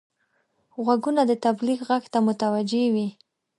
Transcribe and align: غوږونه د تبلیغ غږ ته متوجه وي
غوږونه 0.83 1.21
د 1.27 1.31
تبلیغ 1.45 1.79
غږ 1.89 2.03
ته 2.13 2.19
متوجه 2.27 2.83
وي 2.93 3.07